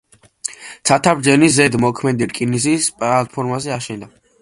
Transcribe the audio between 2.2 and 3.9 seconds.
რკინიგზის პლატფორმაზე